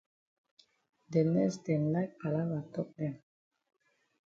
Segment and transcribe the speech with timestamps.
[1.11, 3.15] De nurse dem like palava tok dem.